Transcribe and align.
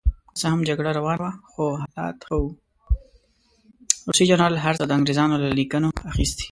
روسي 4.07 4.25
جنرال 4.31 4.53
هر 4.65 4.75
څه 4.79 4.85
د 4.87 4.91
انګرېزانو 4.97 5.35
له 5.43 5.49
لیکنو 5.59 5.89
اخیستي. 6.11 6.39